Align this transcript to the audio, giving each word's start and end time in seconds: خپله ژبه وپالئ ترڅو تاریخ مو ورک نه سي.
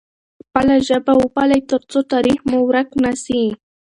خپله 0.43 0.75
ژبه 0.87 1.13
وپالئ 1.21 1.61
ترڅو 1.69 1.99
تاریخ 2.13 2.39
مو 2.49 2.57
ورک 2.67 2.89
نه 3.03 3.11
سي. 3.23 3.41